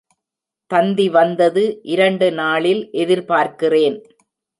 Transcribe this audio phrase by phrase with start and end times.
[0.71, 1.63] தந்தி வந்தது
[1.83, 3.97] இரண்டு நாளில் எதிர்பார்க்கிறேன்.